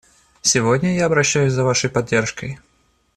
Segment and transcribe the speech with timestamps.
[0.41, 2.57] Сегодня я обращаюсь за вашей поддержкой.